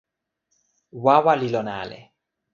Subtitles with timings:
[1.03, 1.99] wawa li lon ale.